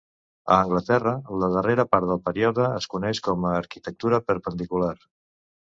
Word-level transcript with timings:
A 0.53 0.55
Anglaterra, 0.61 1.13
la 1.43 1.49
darrera 1.57 1.85
part 1.93 2.09
del 2.13 2.23
període 2.31 2.67
es 2.81 2.91
coneix 2.95 3.23
com 3.29 3.49
a 3.53 3.55
arquitectura 3.61 4.25
perpendicular. 4.33 4.95